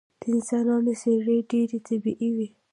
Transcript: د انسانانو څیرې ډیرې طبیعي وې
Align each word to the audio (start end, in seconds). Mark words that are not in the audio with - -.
د 0.21 0.23
انسانانو 0.33 0.91
څیرې 1.01 1.37
ډیرې 1.51 1.77
طبیعي 1.87 2.29
وې 2.35 2.47